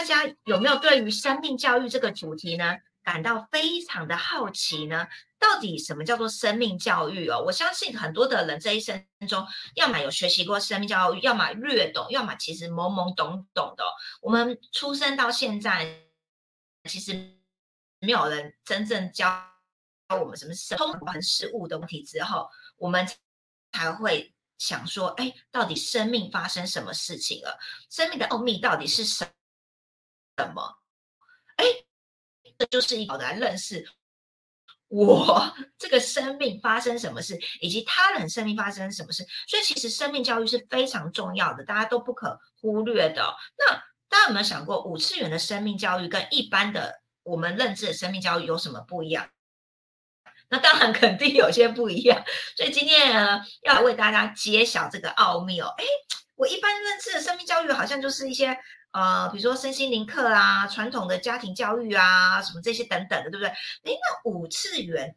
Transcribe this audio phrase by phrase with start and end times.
[0.00, 5.06] 大家有没有对于生命教育这个主题呢，感到非常的好奇呢？
[5.38, 7.42] 到底什么叫做生命教育哦？
[7.44, 13.84] 我相信很多的人这一生中，要么有学习过生命教育，要么略懂，要么其实懵懵懂懂的。
[14.22, 16.00] 我们出生到现在，
[16.88, 17.12] 其实
[17.98, 19.46] 没有人真正教
[20.18, 22.48] 我们什么是通关事物的问题之后，
[22.78, 23.06] 我们
[23.70, 27.58] 才会想说，哎，到底生命发生什么事情了？
[27.90, 29.28] 生命的奥秘到底是什
[30.46, 30.76] 什么？
[31.56, 31.64] 哎，
[32.58, 33.88] 这就是一个来认识。
[34.88, 43.36] 我这个生命发生什么事，以及他人生命发生什么事，所以其实生命教育是非常重要的，大家都不可忽略的。
[43.56, 43.76] 那
[44.08, 49.28] 大家有没有想过，五次元的生命教育跟一般的我们认知的生命教育有什么不一样？
[50.48, 52.24] 那当然肯定有些不一样。
[52.56, 53.12] 所以今天，
[53.62, 55.72] 要来为大家揭晓这个奥秘哦。
[55.78, 55.84] 哎，
[56.34, 58.58] 我一般认知的生命教育好像就是一些。
[58.92, 63.48] 呃，比如说身心灵课啊，传统的家庭教育啊，什么这些等等的，对不对？
[63.48, 63.54] 哎，
[63.84, 65.14] 那五次元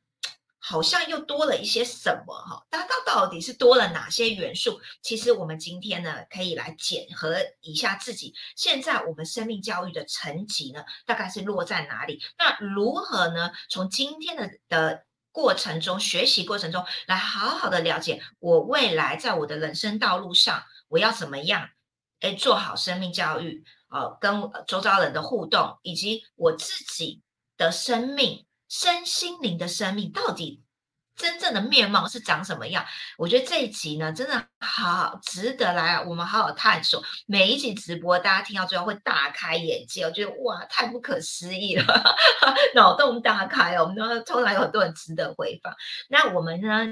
[0.59, 2.65] 好像又多了一些什么哈？
[2.69, 4.79] 它到到底是多了哪些元素？
[5.01, 12.21] 其实我们今天呢，可以来检核一下自己现在我们生命教育的层级呢，大概是落在哪里？
[12.37, 13.51] 那如何呢？
[13.69, 21.69] 从今天的的过程中，学习过程中来好好的了解我未来在我的人生道路上，我要怎么样？
[22.23, 27.21] 哎，做好生命教育，呃，跟周遭人的互动，以及我自己
[27.57, 30.63] 的生命、身心灵的生命，到底
[31.17, 32.85] 真正的面貌是长什么样？
[33.17, 37.03] 我觉得这一集呢，真的好值得来我们好好探索。
[37.25, 41.83] 每一集直播，大家听到最后会大开眼界，我觉得哇，太不可思议了，
[42.73, 43.83] 脑洞大开哦。
[43.83, 45.75] 我们都通常有很多人值得回放。
[46.07, 46.87] 那我们呢，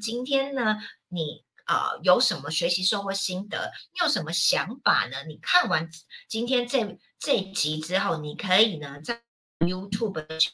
[0.00, 1.44] 今天呢，你。
[1.64, 3.70] 啊，有什么学习收获心得？
[3.92, 5.24] 你有什么想法呢？
[5.24, 5.88] 你看完
[6.28, 9.22] 今天这这集之后，你可以呢在
[9.60, 10.50] YouTube 去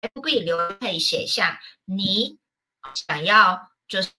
[0.00, 2.38] FB 留言，可以写下你
[3.08, 4.10] 想要就是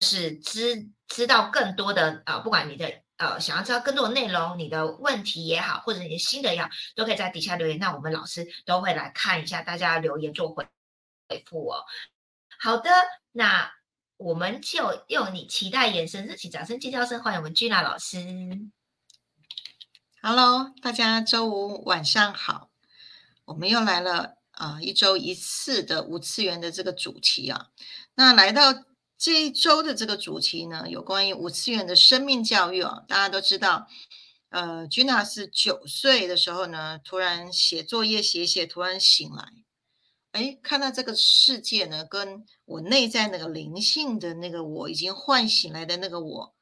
[0.00, 7.78] 是知知道更多的啊，不管你的呃想要知道更多的内容，你的问题也好，或者你的心得也好，都可以在底下留言。
[7.78, 10.66] 那我们老师都会来看一下大家留言做回
[11.28, 11.84] 回复哦。
[12.58, 12.90] 好的，
[13.32, 13.75] 那。
[14.18, 18.18] 我们就用你期待眼神，热情掌声、尖叫声欢迎我们君娜老师。
[20.22, 22.70] Hello，大家周五晚上好，
[23.44, 27.68] 我们又来了啊，一周一次的五次元的这个主题啊。
[28.14, 28.72] 那来到
[29.18, 33.04] 这一周的这个主题呢，有关于五次元的生命教育啊。
[33.06, 33.86] 大家都知道，
[34.48, 39.52] 呃，君娜是九岁的时候呢，突然写作业写写，突然醒来。
[40.36, 46.54] 哎，看到这个世界呢，跟我内在那个灵性的那个我已经唤醒来的那个我，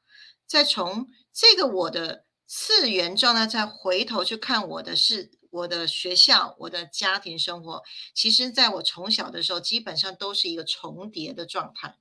[0.47, 11.97] 再从这个我的次元状态再回头去看我的是我的学校、我的家庭生活，其实在我从小的时候，基本上都是一个重叠的状态。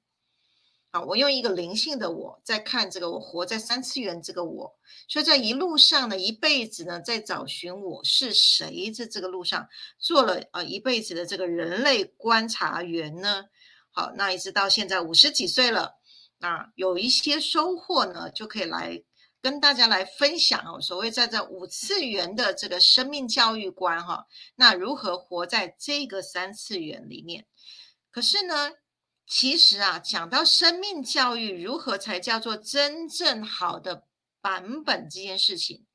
[0.94, 4.72] 啊，我用一个灵性的我在看这个，我活在三次元这个我，
[5.08, 9.68] 所以在一路上呢，一辈子呢，在找寻我是谁在这个路上，
[9.98, 13.46] 做了呃一辈子的这个人类观察员呢。
[13.90, 15.96] 好，那一直到现在五十几岁了，
[16.38, 19.02] 那有一些收获呢，就可以来
[19.42, 20.80] 跟大家来分享哦。
[20.80, 24.24] 所谓在这五次元的这个生命教育观哈，
[24.54, 27.46] 那如何活在这个三次元里面？
[28.12, 28.70] 可是呢？
[29.26, 34.04] 其实啊，讲到生命教育如何才叫做真正好的
[34.40, 35.86] 版本这件事情，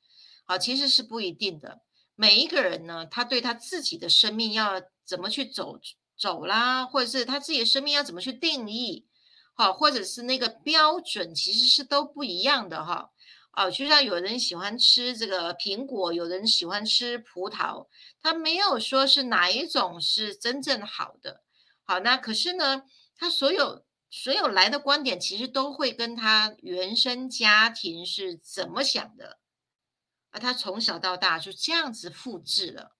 [0.44, 1.80] 好，其实是不一定的。
[2.16, 5.78] 每一个人呢，他对他自己的生命要怎么去走
[6.18, 9.06] 走啦，或者是他自己的生命要怎么去定义，
[9.54, 13.10] 好，或者是那个标准，其实是都不一样的哈。
[13.52, 17.86] 哦，就像有人喜欢吃这个苹果，有人喜欢吃葡萄，
[18.20, 21.42] 他没有说是哪一种是真正好的。
[21.84, 22.82] 好，那可是呢？
[23.20, 29.38] 他所有所有来的观点，其实都会跟他原生家庭是怎么想的，
[30.30, 32.96] 而他从小到大就这样子复制了。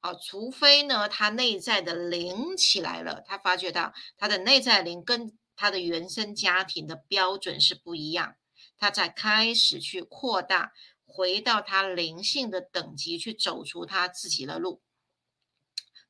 [0.00, 8.34] 好，除非呢，他内在的灵起来了，他发觉到他的内在灵跟他的原生家庭的标准是不一样，
[8.76, 10.72] 他才开始去扩大，
[11.06, 14.82] 回到他灵性的等级去走出他自己的路。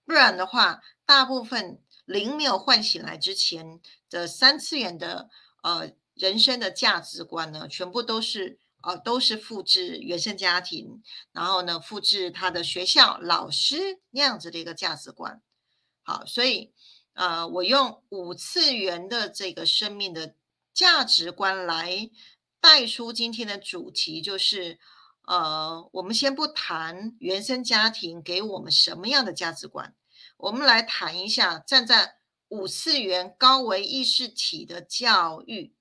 [0.06, 1.82] 不然的话，大部分。
[2.10, 3.80] 灵没有唤醒来之前
[4.10, 5.30] 的三次元的
[5.62, 11.02] 呃人生的价值观呢，全部都是呃都是复制原生家庭，
[11.32, 15.40] 然后呢复制他的学校老师那样子的一个价值观。
[16.02, 16.72] 好，所以
[17.12, 20.34] 呃我用五次元的这个生命的
[20.74, 22.10] 价值观来
[22.60, 24.78] 带出今天的主题，就是
[25.26, 29.94] 呃，我们先不谈原生家庭给我们什么样的价值观，
[30.42, 32.16] 我们来谈一下站在
[32.48, 35.74] 五次元高维意识体的教育，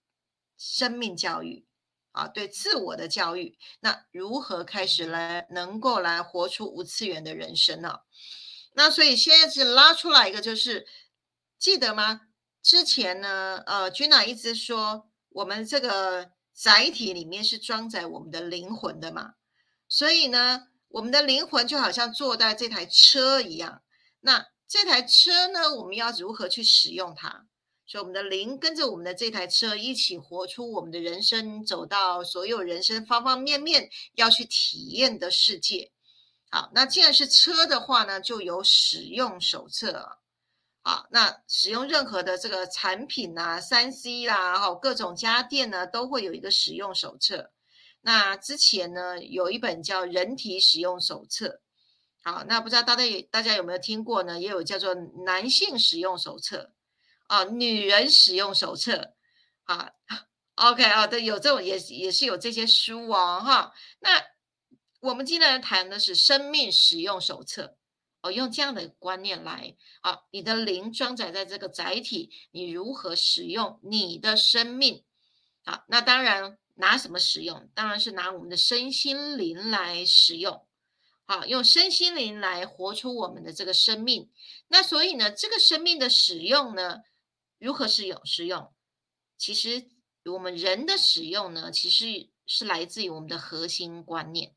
[0.57, 1.65] 生命教育
[2.11, 8.01] 啊，对自我的教育，那如何开始来能够来活出五次元的人生呢？
[8.73, 10.85] 那所以现在是拉出来一个，就是
[11.57, 12.21] 记得吗？
[12.61, 19.35] 之前呢，呃，君娜一直说我们这个载体里面是装载我们的灵魂的嘛，
[19.87, 23.81] 所以呢，我们的灵魂就好像坐在这台车一样。
[24.21, 27.45] 那这台车呢，我们要如何去使用它？
[27.85, 35.91] 所以我们的灵跟着我们的这台车一起活出我们的人生，走到所有人生方方面面要去体验的世界。
[36.51, 40.17] 好，那既然是车的话呢，就有使用手册。
[40.81, 47.51] 好，那使用任何的这个产品啊，三 C 啦，哈，各种家电呢，都会有一个使用手册。
[48.01, 51.47] 那之前呢，有一本叫《人体使用手册》。
[52.21, 54.39] 好，那不知道大家有大家有没有听过呢？
[54.39, 56.57] 也有叫做《男性使用手册》
[57.27, 58.93] 啊，《女人使用手册》
[59.63, 59.91] 啊。
[60.55, 63.73] OK 啊，对，有这种也也是有这些书哦，哈。
[63.99, 64.21] 那
[64.99, 67.63] 我们今天谈的是《生命使用手册》。
[68.21, 75.05] 哦，用这样的观念来啊，你的灵装载在这个载体，你如何使用你的生命？
[75.63, 77.69] 好，那当然拿什么使用？
[77.73, 80.67] 当然是拿我们的身心灵来使用。
[81.29, 84.31] 好，用身心灵来活出我们的这个生命。
[84.69, 87.03] 那所以呢，这个生命的使用呢，
[87.59, 88.19] 如何使用？
[88.25, 88.73] 使用，
[89.37, 89.85] 其实
[90.25, 94.55] 我们人的使用呢，其实是来自于我们的核心观念。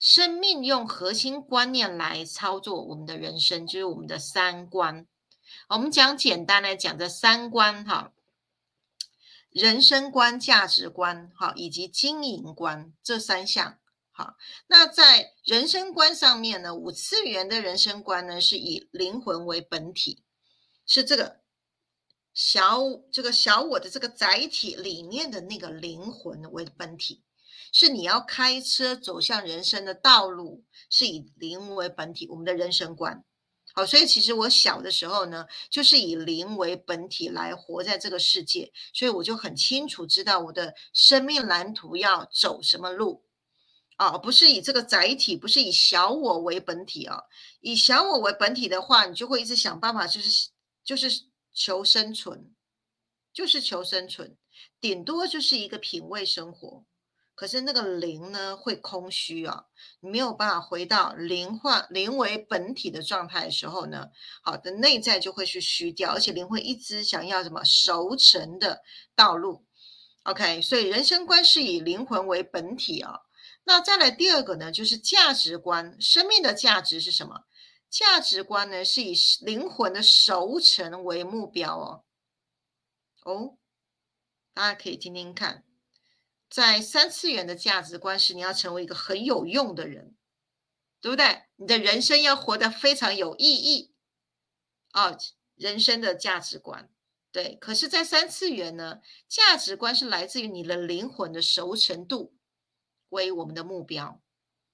[0.00, 5.06] 生命用核心观念来操作我们的人生，就是我们的三观。
[5.68, 8.12] 我们讲简单来讲，这三观哈，
[9.50, 13.78] 人生观、价值观哈，以及经营观这三项
[14.12, 14.36] 好。
[14.68, 20.22] 那在人生观上面呢，五次元的人生观呢，是以灵魂为本体，
[20.86, 21.40] 是这个
[22.32, 22.80] 小
[23.10, 27.22] 这个小我的这个载体里面的那个灵魂为本体。
[27.74, 33.24] 是你要开车走向人生的道路，是以灵为本体，我们的人生观。
[33.72, 43.24] 好，所以其实我小的时候呢，就是以灵为本体来活在这个世界，所以我就很清楚知道我的生命蓝图要走什么路
[44.06, 47.22] 啊，不是以这个载体，不是以小我为本体啊。
[47.60, 50.50] 以小我为本体的话，你就会一直想办法，就是
[50.84, 51.08] 就是
[51.54, 52.52] 求生存，
[53.32, 54.36] 就是求生存，
[54.80, 56.84] 顶多就是一个品味生活。
[57.34, 59.64] 可是那个灵呢，会空虚啊，
[60.00, 64.08] 你没有办法回到灵化灵为本体的状态的时候呢，
[64.42, 68.82] 好的内在就会去虚掉，而且灵会一直想要什么熟成的
[69.14, 69.64] 道路。
[70.24, 73.20] OK，所以人生观是以灵魂为本体啊。
[73.64, 77.44] 那再来第二个呢，就是价值观，生命的价值是什么？
[77.88, 82.04] 价值观呢，是以灵魂的熟成为目标哦。
[83.24, 83.58] 哦，
[84.54, 85.64] 大家可以听听看。
[86.48, 90.16] 在三次元的价值观是，你要成为一个很有用的人，
[91.00, 91.44] 对不对？
[91.56, 93.94] 你的人生要活得非常有意义
[94.90, 95.16] 啊！
[95.54, 96.90] 人生的价值观，
[97.30, 97.56] 对。
[97.56, 102.34] 可是，在三次元呢，价值观是来自于你的灵魂的熟成度
[103.12, 104.20] 为我们的目标。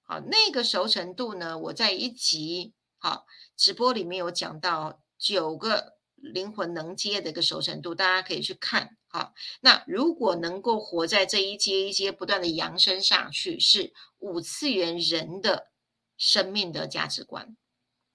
[0.03, 8.97] 好，那个熟成度呢，我在一集好直播里面有讲到九个灵魂能接的一个熟成度，大家可以去看。
[9.09, 15.69] 好，那如果能够活在这一阶一阶不断的扬升上去，是五次元人的
[16.17, 17.57] 生命的价值观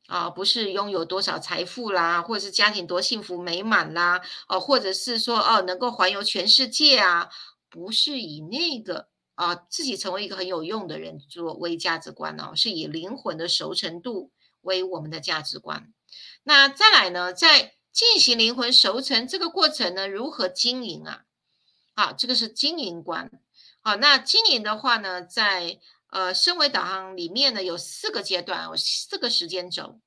[0.07, 7.29] 啊，不是拥有多少财富啦，或者是家庭多幸福美满啦，哦，或者是说哦能够环游全世界啊，
[7.69, 15.93] 不是以那个啊自己成为一个很有用的人作为价值观哦，是以灵魂的熟成度为我们的价值观。
[16.43, 21.25] 那再来呢，在进行灵魂熟成这个过程呢，如何经营啊？
[21.95, 23.31] 好，这个是经营观。
[23.81, 29.99] 好，那经营的话呢，在呃升维导航里面呢，有四个阶段，有四个时间轴。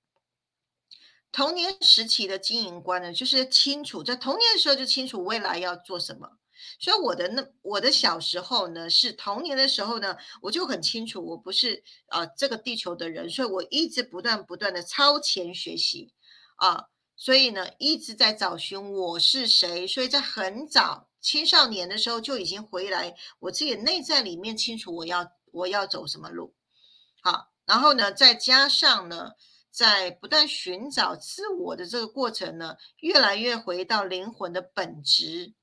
[1.30, 6.38] 童年时期的经营观呢，就是清楚在童年的时候就清楚未来要做什么。
[6.78, 16.12] 所以我的那我的小时候呢，是童年的时候呢，我就很清楚我不是呃这个地球的人，所以我一直不断不断的超前学习
[16.56, 16.84] 啊。
[17.18, 19.86] 所以呢，一直在找寻我是谁。
[19.86, 26.54] 所以在很早青少年的时候就已经回来，我自己内在里面清楚我要我要走什么路。
[27.22, 29.30] 好，然后呢，再加上呢，
[29.70, 35.54] 在不断寻找自我的这个过程呢，越来越回到灵魂的本质。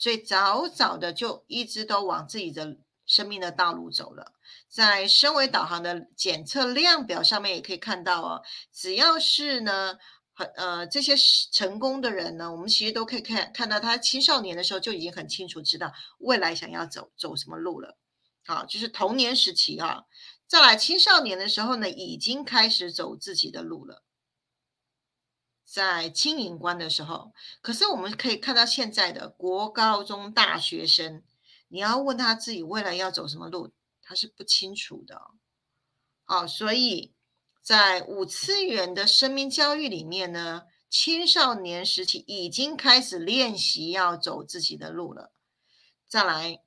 [0.00, 4.32] 所以早早的就一直都往自己的生命的道路走了。
[4.68, 8.42] 在身为导航的检测量表上面也可以看到哦，
[8.72, 9.98] 只要是呢，
[10.32, 11.14] 很呃这些
[11.52, 17.98] 成功的人呢，我们其实都可以看看到他青少年的时候就已经很清楚知道未来想要走走什么路了。
[18.46, 20.04] 好，就是童年时期啊，
[20.46, 24.02] 再来青少年的时候呢，已经开始走自己的路了。
[25.72, 31.22] 在经营关的时候，可是我们可以看到现在的国高中大学生，
[31.68, 33.70] 你要问他自己未来要走什么路。
[34.02, 35.22] 他是不清楚的，
[36.24, 37.14] 好，所以
[37.62, 45.30] 在五次元的生命教育里面呢，青少年时期已经开始练习要走自己的路了。
[46.08, 46.60] 再来，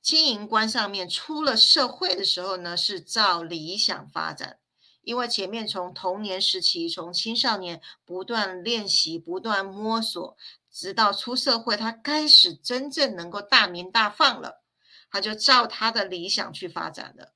[0.00, 4.58] 经营观上面出了社会的时候呢，是照理想发展，
[5.02, 10.36] 因为前面从童年时期，从青少年不断练习、不断摸索，
[10.70, 14.62] 直到出社会，他开始真正能够大名大放了。
[15.10, 17.34] 他就照他的理想去发展的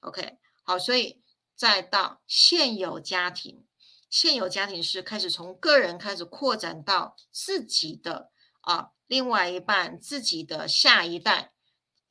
[0.00, 1.20] ，OK，好，所以
[1.54, 3.66] 再到现有家庭，
[4.08, 8.30] 现有家庭是开始从个人开始扩展到自己的
[8.62, 11.51] 啊，另外一半自己的下一代，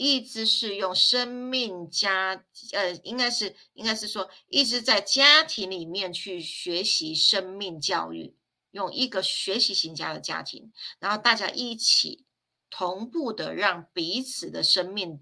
[0.01, 2.43] 一直是用生命家，
[2.74, 8.36] 呃，应该是应该是说一直在家庭里面去学习生命教育，
[8.72, 12.25] 用一个学习型家的家庭，然后大家一起。
[12.74, 15.20] 同步的让彼此的生命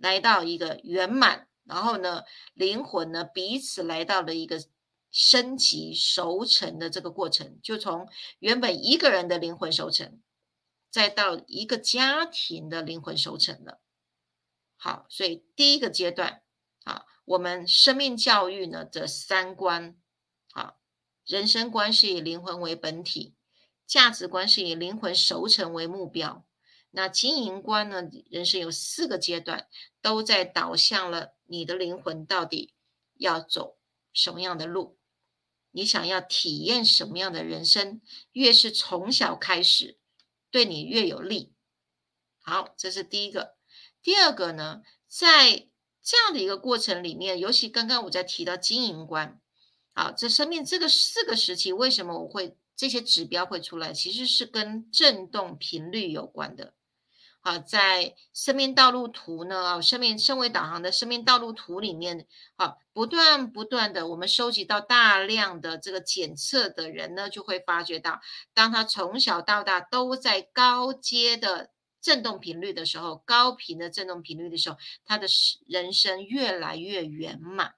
[0.00, 4.60] 来到一个圆满，然后呢，灵魂呢彼此来到了一个
[5.12, 8.08] 升级熟成的这个过程，就从
[8.40, 10.20] 原本一个人的灵魂熟成，
[10.90, 13.78] 再到一个家庭的灵魂熟成了。
[14.82, 16.42] 好，所以第一个阶段
[16.84, 19.94] 啊，我们生命教育呢的三观，
[20.50, 20.80] 好，
[21.26, 23.34] 人生观是以灵魂为本体，
[23.86, 26.46] 价值观是以灵魂熟成为目标。
[26.92, 28.08] 那经营观呢？
[28.30, 29.68] 人生有四个阶段，
[30.00, 32.72] 都在导向了你的灵魂到底
[33.18, 33.78] 要走
[34.14, 34.98] 什么样的路，
[35.72, 38.00] 你想要体验什么样的人生，
[38.32, 39.98] 越是从小开始，
[40.50, 41.52] 对你越有利。
[42.40, 43.59] 好，这是第一个。
[44.02, 45.68] 第二个呢，在
[46.02, 49.40] 这样的一个过程里面，尤其刚刚我在提到经营观，
[49.94, 53.92] 好，这生命这个四个时期，为什么我会这些指标会出来？
[53.92, 56.72] 其实是跟振动频率有关的。
[57.42, 59.64] 好，在生命道路图呢？
[59.64, 62.26] 啊，生命升维导航的生命道路图里面，
[62.56, 68.20] 好，不断不断的，我们收集到大量的这个检测的人呢，就会发觉到，
[68.52, 75.26] 当他从小到大都在高阶的振动频率的时候，高频的振动频率的时候，他的
[75.66, 77.74] 人生越来越圆满。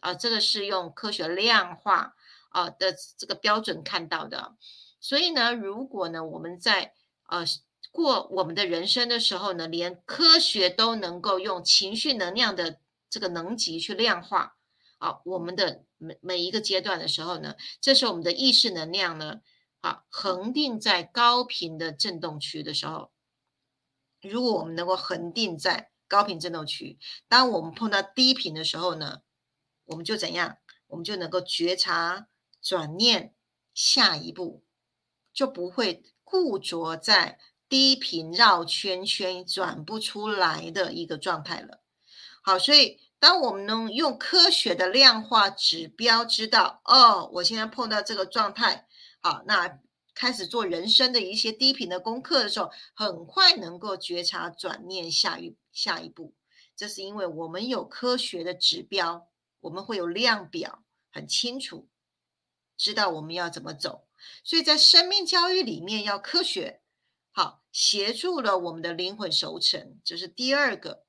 [0.00, 2.14] 啊，这个是用科学量化
[2.50, 4.56] 啊的这个标准看到的。
[5.00, 6.92] 所以呢，如果呢，我们在
[7.28, 7.44] 呃。
[7.90, 14.56] 过我们的人生的时候呢，连科学都能够用情绪能量的这个能级去量化
[14.98, 19.40] 啊，我们的每每一个阶段的时候呢，这是我们的意识能量呢，
[19.80, 23.10] 啊，恒定在高频的振动区的时候，
[24.22, 26.98] 如果我们能够恒定在高频振动区，
[27.28, 29.22] 当我们碰到低频的时候呢，
[29.84, 30.58] 我们就怎样？
[30.88, 32.28] 我们就能够觉察、
[32.62, 33.34] 转念，
[33.74, 34.64] 下一步
[35.32, 37.38] 就不会固着在。
[37.70, 41.82] 低频绕圈圈转不出来的一个状态了。
[42.40, 48.86] 好，所以当我们能用科学的量化指标知道，哦，我现在碰到这个状态，
[49.20, 49.78] 好，那
[50.18, 56.34] 开始做人生的一些低频的功课的时候，很快能够觉察转念下一下一步。
[56.74, 59.28] 这是因为我们有科学的指标，
[59.60, 60.82] 我们会有量表，
[61.12, 61.88] 很清楚
[62.76, 64.08] 知道我们要怎么走。
[64.42, 66.80] 所以在生命教育里面要科学。
[67.30, 71.04] 好，协助了我们的灵魂熟成，这是第二个。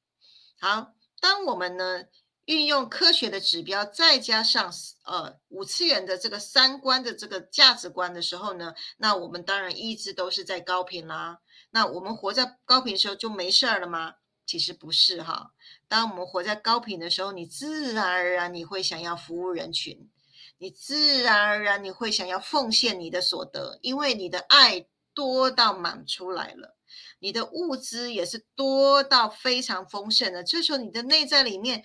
[0.60, 2.04] 好，当我们呢
[2.50, 4.74] 运用科学的指标，再加上
[5.06, 11.38] 呃五次元的这个三观的这个价值观的时候呢，那我们当然一直都是在高频啦。
[11.70, 14.16] 那我们活在高频的时候就没事儿了吗？
[14.48, 15.52] 其实不是哈。
[15.88, 20.10] 当我们活在高频的时候，你自然而然你会想要服务人群，
[20.58, 24.88] 你自然而然你会想要奉献你的所得，因为你的爱。
[25.16, 26.78] 多到满出来了，
[27.20, 30.42] 你的物资也是多到非常丰盛的。
[30.46, 31.84] 这时候你的内在里面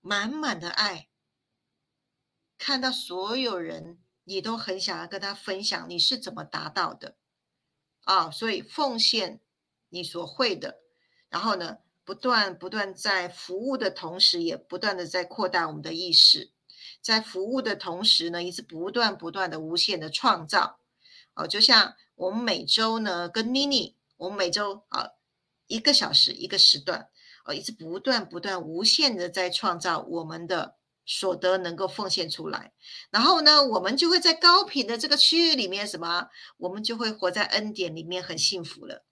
[0.00, 1.08] 满满的爱，
[2.58, 7.16] 看到所有人，你都很想要跟他分享你是怎么达到的
[8.04, 8.30] 啊！
[8.30, 9.40] 所以奉献
[9.88, 10.80] 你所会的，
[11.28, 16.52] 然后呢，不断不断在服务的同时，也不断的在扩大我们的意识，
[17.00, 20.80] 在服务的同时呢，一直不断不断的无限的创造
[21.34, 21.96] 哦，就像。
[22.20, 25.08] 我们每周呢，跟妮妮，我们每周啊
[25.68, 27.08] 一个小时一个时段，
[27.44, 32.72] 呃，一直不断不断无限的在创造我们的所得能够奉献出来，
[33.10, 36.28] 然后呢，我们就会在高频的这个区域里面，什么？
[36.58, 39.04] 我们就会活在恩典里面，很幸福了。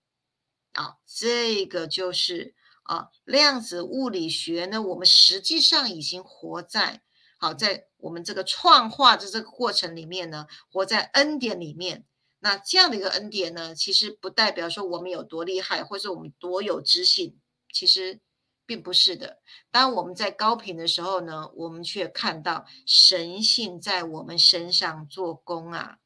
[0.72, 2.54] 啊，这个就是
[2.84, 7.02] 啊，量子物理学呢，我们实际上已经活在
[7.38, 12.04] 好在我们这个创化的这个过程里面呢，活在恩典里面。
[12.40, 17.36] 那这样的一个恩典呢，其实不代表说我们有多厉害，或者我们多有知性，
[17.72, 18.20] 其实
[18.66, 19.40] 并不是的。
[19.70, 25.98] 当我们在高频的时候呢，我们却看到神性在我们身上做工啊！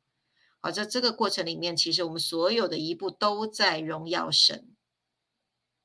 [0.61, 4.77] 好，在这个过程里面，其实我们所有的一步都在荣耀神。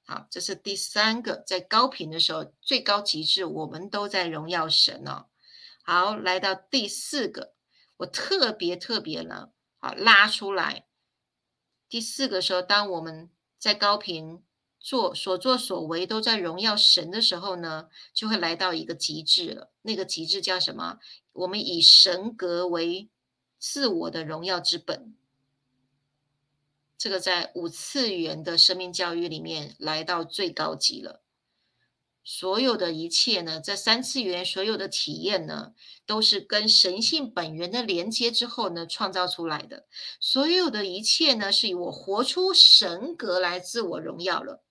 [0.05, 5.27] 好，这是第三个，在高频的时候，最高极致，我们都在荣耀神哦。
[5.83, 7.55] 好，来到第四个，
[7.97, 9.49] 我特别特别呢。
[9.79, 10.85] 好，拉出来。
[11.89, 14.43] 第四个时候，当我们在高频
[14.87, 19.69] 做所作所为都在荣耀神的时候呢，就会来到一个极致了。
[19.81, 20.99] 那个极致叫什么？
[21.33, 23.09] 我们以神格为
[23.59, 25.13] 自我的荣耀之本。
[26.97, 31.21] 这个在五次元的生命教育里面来到最高级了。
[32.23, 35.73] 所有的一切呢，在三次元所有的体验呢，
[36.05, 39.85] 都是跟神性本源的连接之后呢，创造出来的。
[40.21, 44.63] 所有的一切呢，是以我活出神格来自我荣耀了。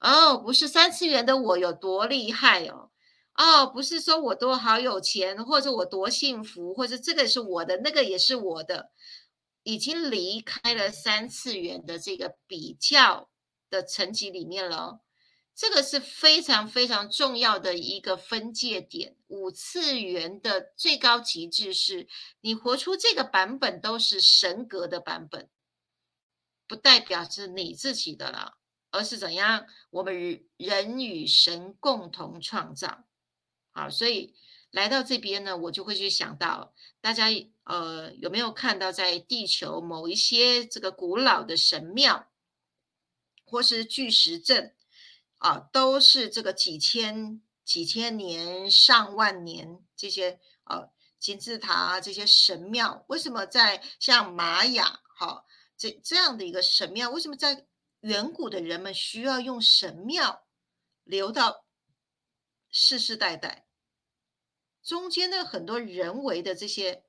[0.00, 2.90] 哦，不是三次元的我有多厉害哦，
[3.34, 8.90] 哦，不是说我多好有钱，或者我多幸福，或者这个是我的，那个也是我的，
[9.62, 13.28] 已经离开了三次元的这个比较
[13.68, 15.00] 的层级里面了。
[15.54, 19.16] 这个是非常非常重要的一个分界点。
[19.26, 22.08] 五次元的最高极致是
[22.40, 25.50] 你活出这个版本都是神格的版本，
[26.66, 28.54] 不代表是你自己的了，
[28.90, 29.66] 而是怎样？
[29.90, 33.04] 我们人与神共同创造。
[33.72, 34.34] 好，所以
[34.70, 37.26] 来到这边呢，我就会去想到，大家
[37.64, 42.30] 呃有没有看到在地球某一些这个古老的神庙，
[43.44, 44.74] 或是巨石阵？
[45.38, 55.46] 啊，都是这个几千、几千年、上万年这些呃金字塔啊，这些神庙，为什么在像玛雅哈
[55.78, 57.66] 这这样的一个神庙，为什么在
[58.00, 60.46] 远古的人们需要用神庙
[61.04, 61.64] 留到
[62.70, 63.66] 世世代代？
[64.82, 67.04] 中间的很多人为的这些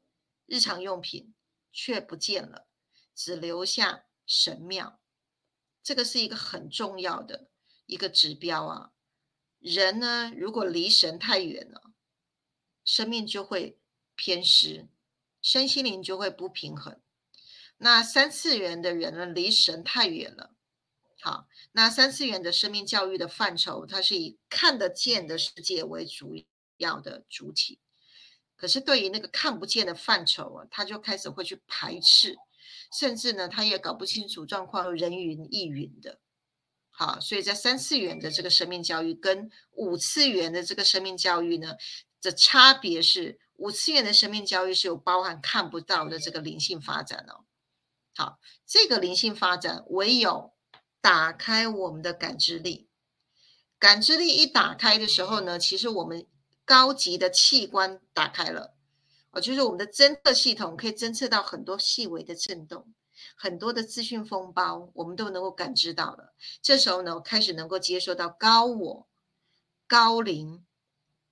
[0.46, 1.34] 日常用品
[1.72, 2.68] 却不见了，
[3.16, 5.00] 只留下神庙，
[5.82, 7.48] 这个是一个很重要的。
[7.86, 8.92] 一个指标啊，
[9.60, 11.94] 人呢，如果离神太远了，
[12.86, 13.80] 生命就会
[14.16, 14.88] 偏失，
[15.42, 17.02] 身心灵就会不平衡。
[17.78, 20.51] 那三次元的人呢，离神太远了。
[21.22, 26.36] 好，那三次元的生命教育的范畴，它是以看得见的世界为主
[26.78, 27.80] 要的主体。
[28.56, 32.38] 可是对于那个看不见的范畴啊，他就开始会去排斥，
[33.00, 36.20] 甚至呢，他也搞不清楚状况，人云亦云的。
[36.90, 41.76] 好，所以在三次元的这个生命教育跟五次元的这个生命教育呢，
[42.22, 47.46] 的差别是，五次元的生命教育是有包含看不到的这个灵性发展哦。
[48.16, 50.54] 好，这个灵性发展唯有
[51.02, 52.88] 打开我们的感知力，
[53.78, 56.28] 感知力一打开的时候呢，其实我们
[56.64, 58.76] 高级的器官打开了，
[59.32, 62.94] 哦，就是我们的侦测系统可以侦测到很多细微的震动。
[63.36, 66.34] 很多的资讯风暴，我们都能够感知到了。
[66.60, 69.08] 这时候呢，开始能够接受到高我、
[69.86, 70.66] 高灵、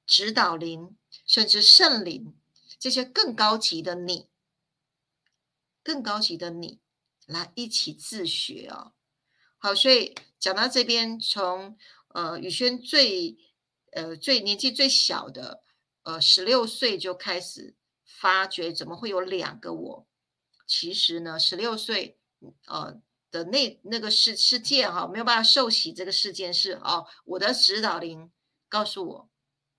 [0.05, 2.36] 指导灵，甚至圣灵
[2.77, 4.27] 这些更高级的你，
[5.82, 6.79] 更高级的你
[7.25, 8.93] 来一起自学哦。
[9.62, 13.38] 好，所以讲到这边，从呃宇轩最
[13.91, 15.62] 呃最年纪最小的
[16.04, 20.08] 呃十六岁就开始发觉，怎么会有两个我？
[20.65, 22.17] 其实呢，十六岁，
[22.67, 28.32] 呃的那那个事事件哈，没有办法受洗这个事件是哦，我的指导灵
[28.69, 29.30] 告诉我，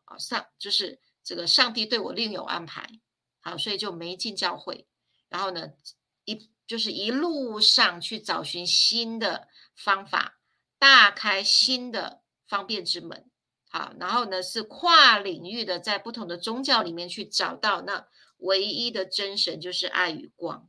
[0.04, 3.00] 啊上就是这个上帝对我另有安排，
[3.40, 4.86] 好，所以就没进教会，
[5.30, 5.72] 然后呢
[6.26, 10.38] 一就是一路上去找寻新的方法，
[10.78, 13.30] 大开新的方便之门，
[13.68, 18.06] 好，然后呢是跨领域的在不同的宗教里面去找到那
[18.38, 20.68] 唯一的真神，就是爱与光。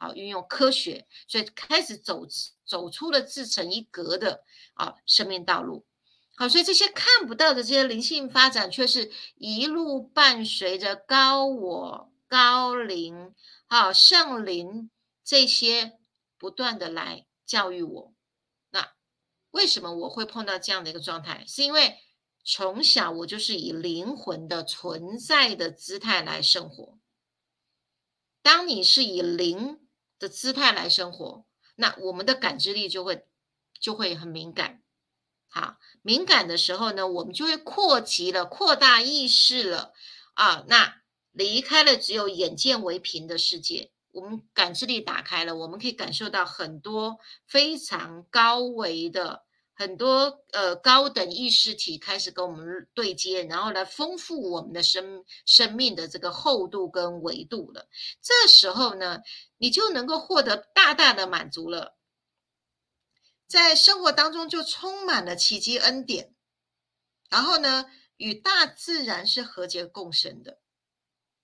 [0.00, 2.24] 好，运用科学，所以开始走
[2.64, 5.84] 走出了自成一格的啊生命道路。
[6.36, 13.34] 好，所以这些看不到的这些灵性发展，却是一路伴随着高我、高灵、
[13.66, 14.88] 好圣灵
[15.24, 15.98] 这些
[16.38, 18.14] 不断的来教育我。
[19.58, 21.44] 为什么我会碰到这样的一个状态？
[21.48, 21.98] 是因为
[22.44, 26.96] 从小我就是以灵魂的存在的姿态来生活。
[28.40, 29.80] 当你是以灵
[30.20, 31.44] 的姿态来生活，
[31.74, 33.26] 那我们的感知力就会
[33.80, 34.80] 就会很敏感。
[35.48, 39.92] 好，敏感的时候呢，我们就会扩及了，扩大意识了
[40.34, 40.64] 啊。
[40.68, 43.90] 那离开了只有眼见为凭的世界。
[44.12, 49.44] 我们感知力打开了，我们可以感受到很多非常高维的、
[49.78, 57.88] 很多呃高等意识体开始跟我们对接，然后来丰富我们的生生命的这个厚度跟维度了。
[58.20, 59.20] 这时候呢，
[59.56, 61.96] 你就能够获得大大的满足了，
[63.46, 66.34] 在生活当中就充满了奇迹恩典，
[67.30, 67.86] 然后呢，
[68.16, 70.58] 与大自然是和谐共生的。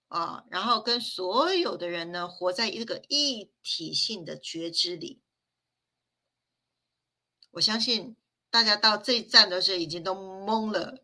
[0.08, 5.22] 啊，然后跟所有的人呢，活在一个一体性的觉知里。
[7.52, 8.16] 我相信
[8.54, 11.02] 大家到这一站的时候，已经都懵了。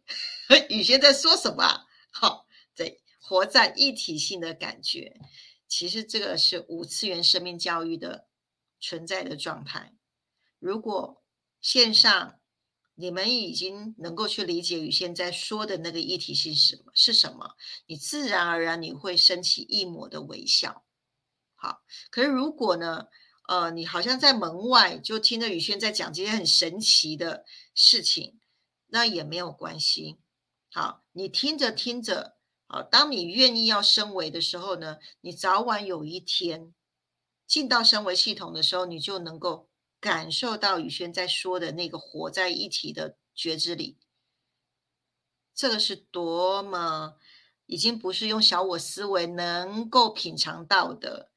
[0.68, 1.84] 雨轩在说什么？
[2.12, 5.20] 好，对，活在一体性的感觉，
[5.66, 8.28] 其实这个是五次元生命教育的
[8.78, 9.92] 存在的状态。
[10.60, 11.24] 如果
[11.60, 12.38] 线上，
[12.94, 16.92] 你们已经能够去理解雨轩在说的那个议题是什么？
[16.94, 17.56] 是什么？
[17.86, 20.84] 你自然而然你会升起一抹的微笑。
[21.56, 21.82] 好，
[22.12, 23.08] 可是如果呢？
[23.50, 28.38] 呃，你好像在门外就听着宇轩在讲这些很神奇的事情，
[28.86, 30.18] 那也没有关系。
[30.70, 32.36] 好，你听着听着，
[32.68, 36.72] 好，当你愿意要升维的时候呢，你早晚有一天
[37.44, 39.68] 进到升维系统的时候，你就能够。
[40.02, 43.98] 感受到宇轩在说的那个活在一体的觉知里，
[45.54, 47.16] 这个是多么
[47.66, 51.29] 已经不是用小我思维能够品尝到的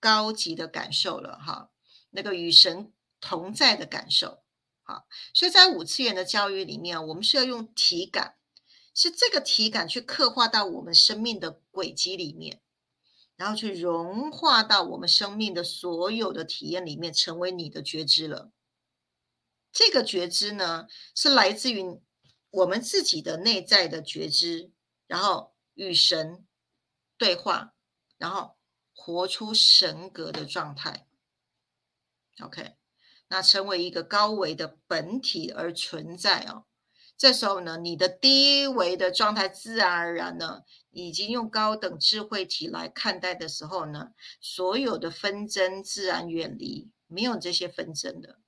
[0.00, 1.70] 高级的感受了哈，
[2.10, 4.42] 那个与神同在的感受，
[4.82, 8.36] 好，所以在五次元的教育里面，我们是要用体感，
[8.94, 12.60] 是这个体感去刻画到我们生命的轨迹里面。
[13.36, 18.52] 然后去融化到我们生命的所有的体验里面，成为你的觉知了。
[19.72, 21.82] 这个觉知呢，是来自于
[22.50, 24.70] 我们自己的内在的觉知，
[25.06, 26.46] 然后与神
[27.16, 27.72] 对话，
[28.18, 28.58] 然后
[29.00, 31.06] 活出神格的状态。
[32.40, 32.74] OK，
[33.28, 36.64] 那成为一个高维的本体而存在哦。
[37.16, 40.62] 这时候呢，你的低维的状态自然而然呢。
[40.92, 44.08] 已经用高等智慧体来看待的时候呢，
[44.40, 48.40] 所有的纷争自然远离，没有这些纷争的，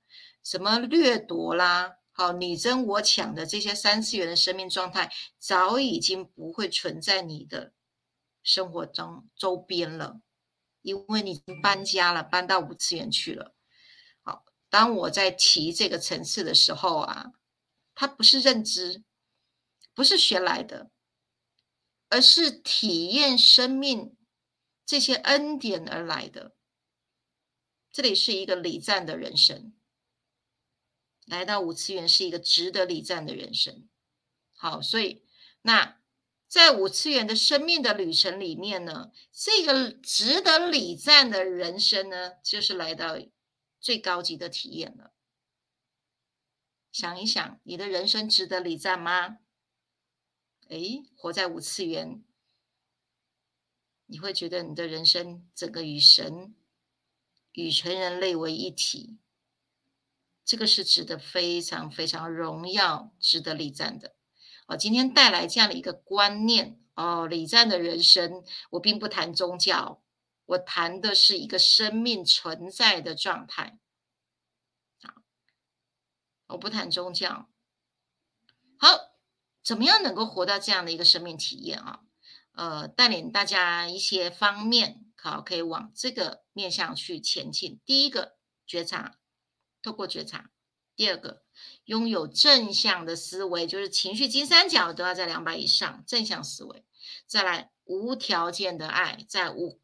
[0.43, 7.71] 什么掠夺啦，好你争我抢的这些三次元的生命状态，早已经不会存在你的
[8.43, 10.19] 生活中周边了，
[10.83, 13.55] 因为你已经搬家了，搬到五次元去了。
[14.21, 17.31] 好，当我在提这个层次的时候啊，
[17.95, 19.03] 它不是认知，
[19.95, 20.91] 不是学来的。
[22.09, 24.15] 而是体验生命
[24.85, 26.55] 这些恩典而来的。
[27.91, 29.73] 这里是一个礼赞的人生，
[31.25, 33.89] 来到五次元是一个值得礼赞的人生。
[34.55, 35.25] 好，所以
[35.63, 36.02] 那
[36.53, 43.17] 在五次元的生命的旅程里面呢，这个值得礼赞的人生呢，就是来到
[43.79, 45.15] 最高级的体验了。
[46.91, 49.39] 想一想，你的人生值得礼赞吗？
[50.69, 52.23] 哎，活在五次元，
[54.05, 56.53] 你会觉得你的人生整个与神、
[57.53, 59.17] 与全人类为一体，
[60.45, 64.15] 这个是值得非常非常荣耀、值得礼赞的。
[64.67, 70.01] 我，今天带来这样的一个观念哦，礼赞的人生，我并不谈宗教，
[70.45, 73.79] 我谈的是一个生命存在的状态。
[75.01, 75.13] 好，
[76.47, 77.49] 我不谈宗教。
[78.77, 79.13] 好。
[79.63, 82.01] 怎么样能够活到这样的一个生命体验啊？
[82.51, 87.79] 呃，带领大家一些方面，好，可以往这个面向去前进。
[87.85, 88.35] 第一个，
[88.67, 89.19] 觉察，
[89.81, 90.49] 透过觉察；
[91.03, 91.43] 第二个，
[91.83, 96.85] 拥有正向的思维，就是情绪金三角都要在两百以上，正向思维。
[97.27, 99.81] 再来，无条件的爱，在五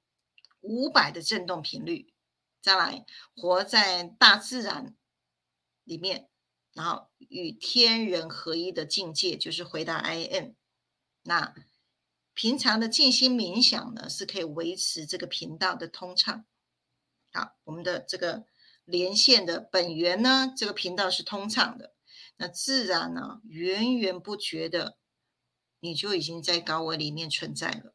[0.62, 2.14] 五百的振动频率。
[2.62, 3.06] 再来，
[3.36, 4.96] 活在大自然
[5.84, 6.30] 里面。
[6.72, 10.56] 然后与天人合一的境界就是回答 I N。
[11.24, 11.54] 那
[12.34, 16.46] 平常的静心冥想呢，是可以维持这个频道的通畅。
[17.34, 18.46] 好，我们的这个
[18.90, 21.94] 连线的本源呢，这个频道是通畅的，
[22.38, 24.98] 那自然呢，源源不绝的，
[25.80, 27.94] 你就已经在高维里面存在了，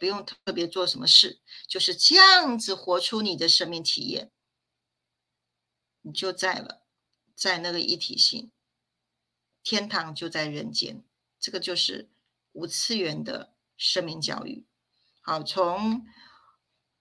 [0.00, 4.32] 不用特别做什么事，就是这样子活出你的生命体验，
[6.02, 6.84] 你就在了。
[7.36, 8.50] 在那个一体性，
[9.62, 11.04] 天堂就在人间，
[11.38, 12.10] 这个就是
[12.50, 14.66] 五次元的生命教育。
[15.20, 16.04] 好，从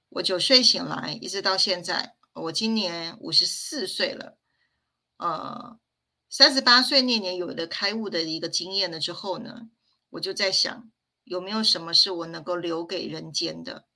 [0.10, 4.38] 我九岁醒来一直到现在，我今年五十四岁了，
[5.18, 5.80] 呃，
[6.30, 9.70] 三十八岁那年有了开悟的一个经验了之后呢，
[10.12, 10.92] 我就在想，
[11.24, 13.88] 有没有什么是我能够留给人间的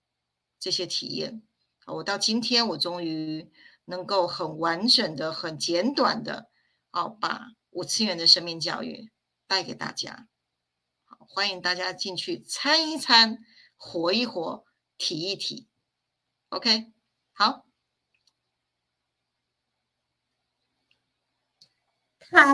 [0.60, 1.42] 这些体验？
[1.86, 3.52] 我到今天，我终于。
[3.86, 6.50] 能够很完整的、很简短的，
[6.92, 9.12] 哦，把五次元的生命教育
[9.48, 10.30] 带给大家。
[11.04, 13.40] 好，欢迎大家进去参一参、
[13.76, 14.64] 活一活、
[14.98, 15.68] 体一体。
[16.50, 16.94] OK，
[17.34, 17.66] 好，
[22.32, 22.46] 太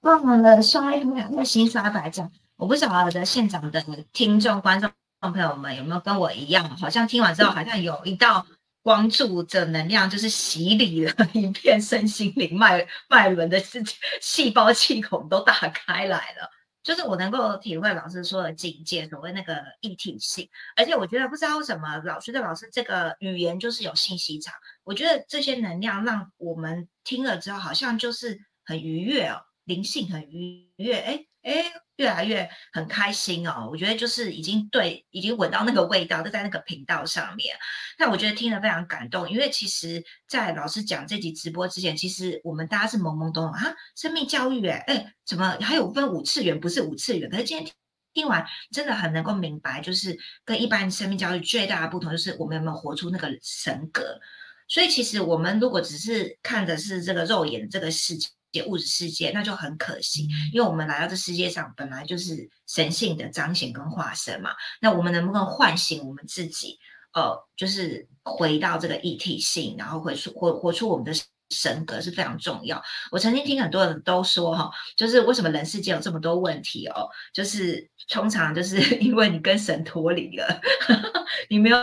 [0.00, 0.62] 棒了！
[0.62, 8.46] 刷一个新刷白奖，我不晓得现场的听众、观众朋友们有没有跟我一样，好像听完之后好像有一道。
[8.82, 13.78] 光柱的能量就是洗礼了一片身心灵脉脉轮的细
[14.22, 16.48] 细胞气孔都打开来了，
[16.82, 20.48] 就是我能够体会老师说的境界，所谓那个一体性。
[20.76, 31.26] 而且我觉得不知道为什么老师的老师这个语言就是有信息场，我觉得这些能量让我们听了之后好像就是很愉悦哦，灵性很愉悦，哎。
[31.42, 33.66] 哎，越来越很开心哦！
[33.72, 37.56] 我觉得就是已经对，已经闻到那个味道，都在那个频道上面。
[37.98, 46.60] 那我觉得听得非常感动，因为其实，在老师讲这集直播之前，其实我们大家是懵懵懂懂啊，生命教育，哎哎，怎么还有分五次元？
[46.60, 47.30] 不是五次元。
[47.30, 47.72] 可是今天
[48.12, 54.20] 听完，真的很能够明白，就是跟一般生命教育最大的不同，就是我们有没有活出那个神格。
[54.68, 58.28] 所以其实我们如果只是看的是这个肉眼这个世界。
[58.66, 64.50] 物质世界那就很可惜，因为我们来到这世界上本来就是神性的彰显跟化身嘛。
[64.80, 66.78] 那我们能不能唤醒我们自己？
[67.12, 71.12] 呃，就是回到这个一体性，然后回出活活出我们的。
[71.50, 72.82] 神格是非常重要。
[73.10, 77.08] 我曾经听很多人都说，哈，就是为什么人世间有这么多问题哦？
[77.32, 80.60] 就是通常就是 因为你跟神脱离了，
[81.50, 81.78] 你没有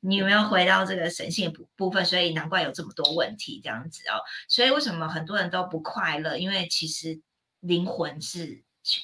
[0.00, 4.20] 你没有回到这个神性部部分，所以难怪有这么多问题这样子哦。
[4.48, 6.36] 所以为什么很多人都不快乐？
[6.36, 7.20] 因为其实
[7.60, 8.62] 灵魂是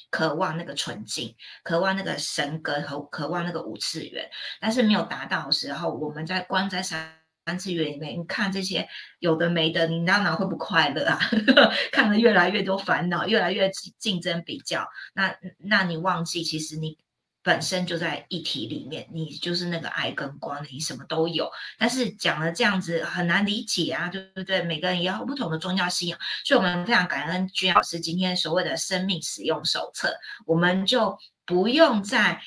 [0.09, 4.29] 渴望那个纯净，渴望那个神格和渴望那个五次元，
[4.61, 7.18] 但是没有达到的时候，我们在关在山。
[7.49, 11.19] 三次元里面，你看这些有的没的，你当然会不快乐啊！
[11.91, 16.95] 看了越来越多烦恼，越来越竞争比较，那那你忘记其实你
[17.41, 21.49] 本身就在一体里面，你就是那个爱跟光，你什么都有。
[21.79, 24.61] 但是讲了这样子很难理解啊，对不对？
[24.61, 30.13] 每个人也有不同的宗教信仰，所以我们非常感恩君老师今天所谓的生命使用手册，
[30.45, 32.39] 我们就不用再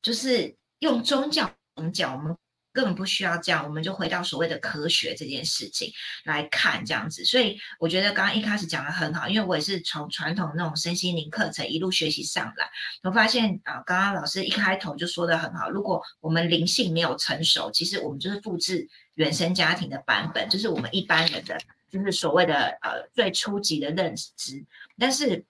[0.00, 1.52] 就是用宗教
[1.92, 2.34] 讲我们。
[2.76, 5.90] 根本不需要这样，我们就回到所谓的科学这件事情
[6.24, 7.24] 来看这样子。
[7.24, 12.68] 所以我觉得刚刚一开始讲的很好，因为我也是从传统那种身心灵课程一路学习上来，
[13.02, 21.58] 我发现啊，刚刚老师一开头就说的很好，如果我们灵性没有成熟，其实我们就是复制原生家庭的版本，就是我们一般人的
[21.90, 24.62] 就是所谓的呃最初级的认知。
[24.98, 25.46] 但是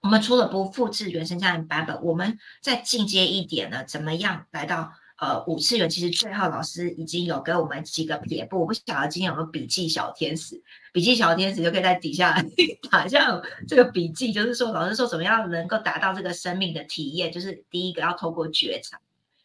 [0.00, 4.94] 我们除了不复制原生家庭版本，我们再进阶一点呢，怎么样来到？
[5.24, 12.44] 呃，五次元其实最后老师已经有给我们几个撇步，我不晓得今天有没有笔记小天使，笔记小天使就可以在底下
[12.92, 19.00] 打下这个笔记，就是说老师说怎么样能够达到这个生命的体验，就是第一个要透过觉察，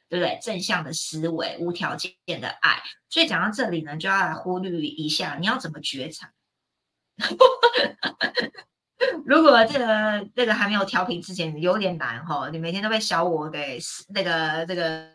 [0.10, 0.38] 对不对？
[0.42, 2.82] 正向的思维，无条件的爱。
[3.10, 6.34] 所以讲到这里呢，就要来忽略一下，你要怎么觉察？
[9.26, 12.50] 如果这个这个还没有调频之前，有点难哈。
[12.52, 13.80] 你每天都被小我给
[14.14, 15.08] 那个这个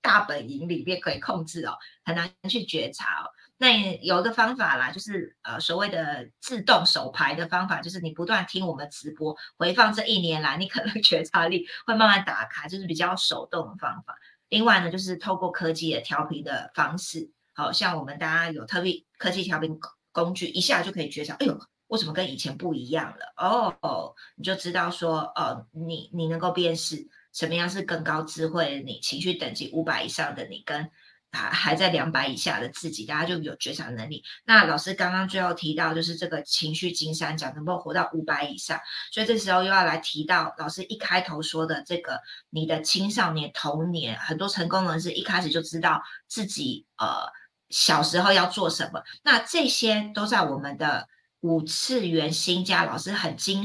[0.00, 3.26] 大本营里面可以控制哦，很难去觉察哦。
[3.58, 14.16] 那有一个方法啦，就是呃所谓的自动手牌的方法，就是你不断听我们直播回放这一年来，你可能 觉察力会慢慢打开，就是比较手动的方法。
[14.50, 19.80] 另外呢，就是透过科技的调频的方式，好像我们大家有特别科技调频
[20.12, 21.58] 工具，一下就可以觉察，哎呦。
[21.92, 23.34] 为什么跟以前不一样了？
[23.36, 30.90] 哦，你就知道说，哦，你你能够辨识什么样是更高智慧的你，情绪等级五百以上的你，跟
[31.32, 34.24] 还还在两百以下的自己，大家就有觉察能力。
[34.46, 38.80] 那老师刚刚最后提到，就是这个情绪金三角能够活到五百以上，
[39.12, 47.30] 所以这时候又要来提到老师一开头说的这个，你的青少年童年，很多成功人士一开始就知道自己呃
[47.68, 51.06] 小时候要做什么，那这些都在我们的。
[51.42, 53.64] 五次元新家老师很精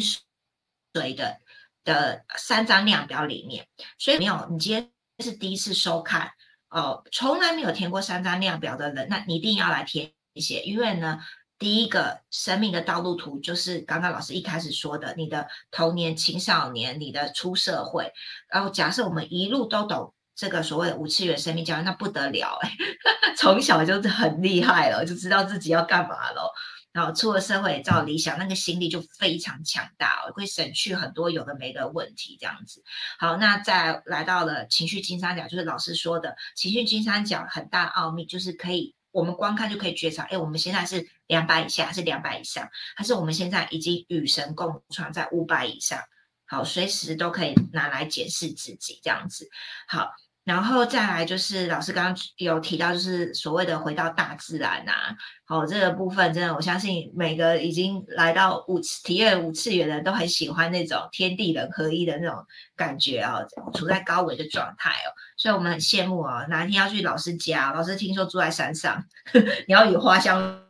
[0.94, 1.40] 髓的
[1.84, 3.66] 的三张量表里面，
[3.98, 6.32] 所以没有你今天是第一次收看
[6.70, 11.20] 哦，从来没有填过三张量表的人，那你一定要来填写，因为呢，
[11.58, 18.12] 第一个生命的道路图就是刚刚老师一开始说的，你的童年、青少年，你的出社会。
[18.50, 22.72] 然后假设我们一路都懂这个所谓的五次元生命教育，那不得了哎，
[23.38, 26.52] 从小就是很厉害了，就知道自己要干嘛了。
[26.94, 32.84] 然后出了社会，照理想，那个心力就非常强大哦，会省去很多有的没的问题，这样子。
[33.20, 38.96] 好，那再来到了情绪金三角，就是老师说的情绪金三角很大奥秘，就是可以。
[39.12, 46.00] 我们光看就可以觉察，哎，我们现在是两百以下，是两百以上，还是我们现在已经与神共存在五百以上？
[46.46, 49.50] 好，随时都可以拿来检视自己，这样子。
[49.88, 50.12] 好。
[50.48, 62.46] 然后再来就是老师刚刚有提到，就是所谓的回到大自然啊，好这个部分真的，我相信每个已经来到五次体验五次元的人都很喜欢那种天地人合一的那种
[62.78, 63.40] 感觉啊，
[63.74, 69.04] 处在高维的状态哦，所以我们很羡慕哦，哪一天要去老师家，老师听说住在山上，
[69.68, 70.62] 你要以花香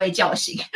[0.00, 0.58] 被叫醒。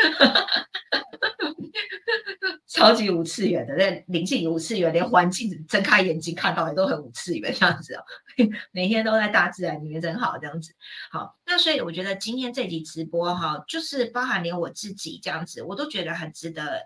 [2.69, 8.03] 超级五次元的，那灵性五次元，连环境睁开眼睛看到的都很五次元这样子哦。
[8.73, 10.75] 每天都在大自然里面，真好这样子。
[11.11, 16.81] 好，那所以我觉得今天这集直播哈，就是包含连我自己这样子，我都觉得很值得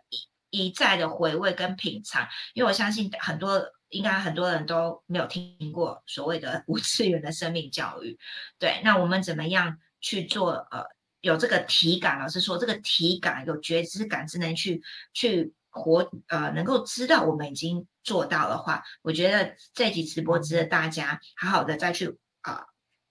[0.50, 8.18] 一一再的回味跟品尝，因为我相信很多应该很多人都没有听过所谓的五次元的生命教育。
[8.58, 10.52] 对，那我们怎么样去做？
[10.70, 10.84] 呃，
[11.20, 15.52] 有这个体感，老师说这个体感有觉知感，智能去去。
[15.70, 22.64] 活呃，能够知道我们已经做到的话，我觉得这集直播值得大家好好的再去啊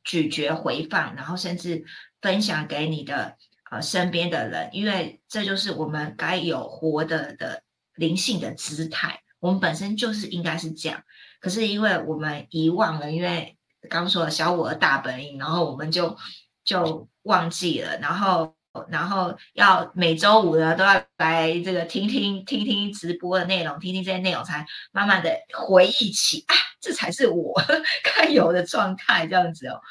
[0.03, 1.85] 咀嚼回放，然后甚至
[2.19, 3.37] 分享给你的
[3.69, 11.03] 呃身边的人，因为这就是我们该有活的的灵性的姿态，我们本身就是应该是这样，
[11.39, 13.55] 可是因为我们遗忘了，因为
[13.87, 16.17] 刚说了小我的大本营，然后我们就
[16.65, 18.55] 就忘记了，然后。
[18.91, 27.59] 然后要每周五呢都要来这个听听听听直播的内容，听听这些内容，才慢慢的回忆起啊，这才是我
[28.05, 29.81] 该有的状态这样子哦。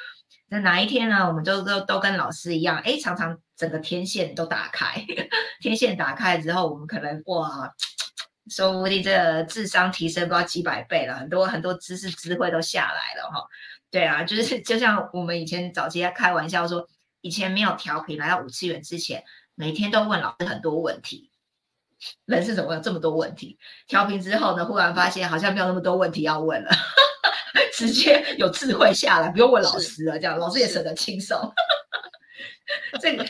[0.48, 5.04] 那哪一天呢，我们就都都跟老师一样，哎，常常整个天线都打开，
[5.60, 7.68] 天线打开之后，我们可能哇，
[8.48, 13.44] 说不定这个智商提升不知道几百倍了，很多很多知识智慧都下来了哈。
[13.90, 16.86] 对啊，就是就像我们以前早期开玩笑说。
[17.26, 19.24] 以前没有调频，来到五次元之前，
[19.56, 21.32] 每天都问老师很多问题。
[22.24, 23.58] 人是怎么有这么多问题？
[23.88, 26.70] 调频之后呢，忽然发现好像没有那么多问题要问了，
[27.74, 31.36] 直接有智慧下来，不用问老师了，这样老师也省得轻松。
[33.00, 33.24] 这 个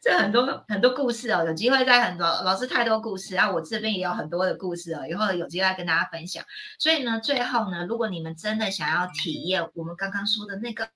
[0.00, 6.44] 这很多很多故事哦，有机会在很多老师太多故事啊，我这边也有很多的故事哦，以后有机会跟大家分享。
[6.78, 10.88] 所以呢，最后呢，如果你们真的想要体验我们刚刚说的那个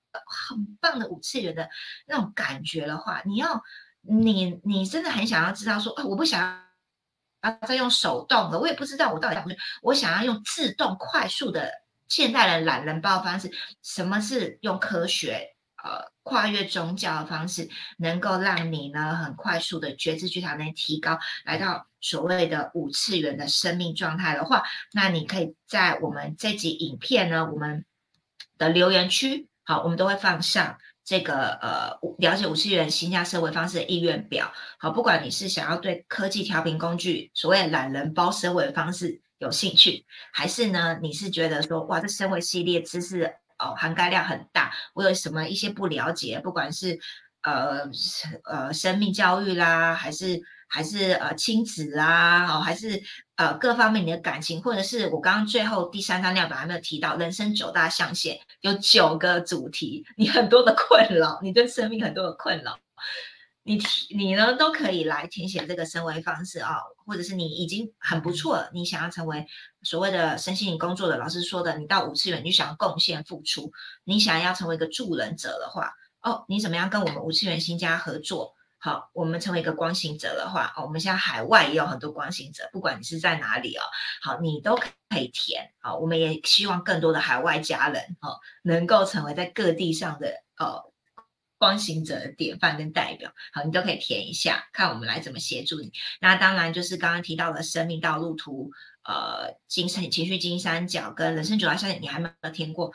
[0.47, 1.69] 很棒的五次元的
[2.07, 3.61] 那种感觉的话，你要
[4.01, 6.63] 你你真的很想要知道说，我不想
[7.41, 9.49] 要再用手动的，我也不知道我到底要不
[9.81, 11.69] 我想要用自动快速的
[12.07, 13.51] 现代的懒人包方式，
[13.83, 15.55] 什么是用科学？
[15.81, 24.61] 呃，跨越宗教的方式，能够让你呢很快速的觉知觉察能提高，来到所谓的五次元的生命状态的话，
[24.93, 27.83] 那你可以在我们这集影片呢，我们
[28.59, 34.53] 的留言区，好，我们都会放上这个呃了解五次元新加社会方式的意愿表。
[34.77, 43.33] 好，不管你是想要对科技调频工具，所谓懒人包生活方式有兴趣，还是呢你是觉得说哇，这生活系列知识。
[43.59, 44.71] 哦，涵盖量很大。
[44.93, 46.99] 我有什么一些不了解，不管是
[47.43, 47.87] 呃
[48.45, 53.01] 呃生命教育啦，还是还是呃亲子啦，哦，还是
[53.35, 62.79] 呃各方面你的感情，或者是我刚刚最后第三张量表还没有提到，人生九大象限有九个主题，你很多的困扰，你对生命很多的困扰。
[63.69, 63.79] 你
[64.09, 69.45] 你呢都可以来填写这个升维方式啊，或者是你已经很不错，你想要成为
[69.83, 73.71] 所谓的身心灵工作的老师说的，你到五次元你想要贡献付出，
[74.05, 78.55] 你想要成为一个助人者的话，哦，你怎么样跟我们五次元新家合作？
[78.79, 83.83] 好，我们成为一个光行者的话，哦，我们现在海外也有很多光行者，不管你是在哪里哦，
[84.23, 85.69] 好，你都可以填。
[85.79, 90.88] 好，我们也希望更多的海外家人哦，能够成为在各地上的哦。
[91.59, 95.91] 光行者的典范跟代表，好，你都可以填一下，看我们来怎么协助你。
[96.19, 98.71] 那当然就是刚刚提到的生命道路图，
[99.03, 102.93] 呃，精神情绪金三角跟人生九大象限，你还没有填过，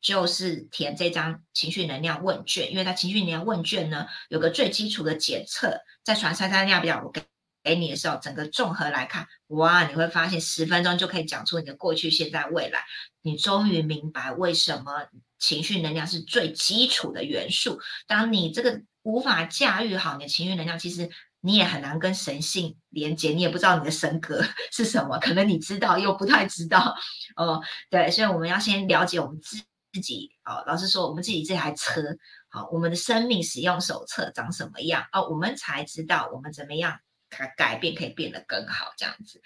[0.00, 2.72] 就是填这张情绪能量问卷。
[2.72, 7.22] 因为它情绪能量问卷呢，有个最基础的检测，在传三三量表我给
[7.62, 12.84] 给你的时候，整个综合来看，哇，你会发现十分钟就可以讲出你的过去、现在、未来。
[13.22, 15.06] 你终于明白为什么。
[15.40, 17.80] 情绪能量是最基础的元素。
[18.06, 21.08] 当你这个无法驾驭好你的情绪能量，其实
[21.40, 26.94] 你也很难跟神性连接，你也不知道你的神格 是什么，可能你知道又不太知道
[27.36, 27.62] 哦。
[27.88, 29.56] 对，所以我们要先了解我们自
[29.94, 30.62] 自己哦。
[30.66, 32.02] 老师说，我们自己这台车，
[32.50, 37.00] 好，我们的生命使用手册长什么样哦，我们才知道我们怎么样
[37.30, 39.40] 改改变可以变得更好，这样子。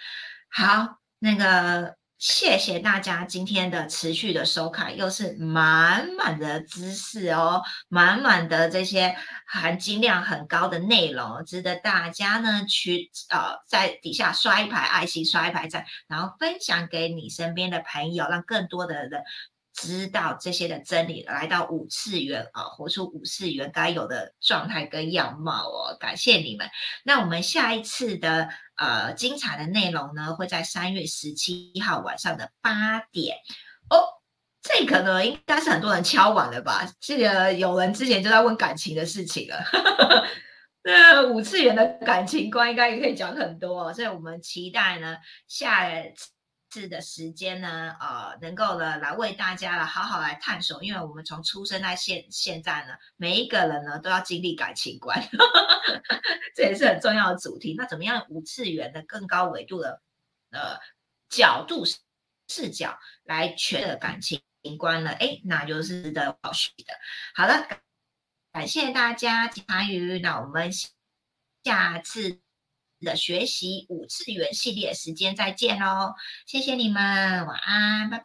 [0.51, 1.97] 好，那个。
[2.17, 9.15] 谢谢大家今天的持续的收看，又是满满的知识哦，满满的这些
[9.47, 19.23] 含金量很高的内容，值得大家呢去呃在底下刷一排爱心，刷一排赞，然后分享给你身边的朋友，让更多的人。
[19.75, 25.97] 知道这些的真理，来到五次元啊，活出五次元该有的状态跟样貌哦。
[25.99, 26.71] 感谢你们。
[27.05, 33.37] 那我们下一次的呃精彩的内容呢，会在三月十七号晚上的八点
[33.91, 34.07] 哦。
[34.63, 36.89] 这个呢，应该是很多人敲完了吧？
[37.01, 39.63] 记得有人之前就在问感情的事情了。
[40.87, 45.17] 那五次元的感情观应该也可以讲很多，哦所以我们期待呢
[45.49, 45.91] 下。
[46.75, 55.23] 次的时间呢，呃，能够呢来为大家了好好来探索，因为我们从出生到现现在呢，每一个人呢都要经历感情观，
[56.57, 57.77] 这也是很重要的主题。
[57.79, 60.03] 那怎么样五次元的更高维度的
[60.51, 60.77] 呃
[61.29, 61.85] 角度
[62.49, 64.43] 视角来诠的感情
[64.77, 65.11] 观呢？
[65.13, 66.93] 哎，那就是值得保续的。
[67.37, 67.69] 好了，
[68.51, 70.73] 感谢大家参与，那我们
[71.63, 72.44] 下次。
[73.05, 76.15] 的学习五次元系列时间再见喽，
[76.47, 78.23] 谢谢你们，晚安，拜拜。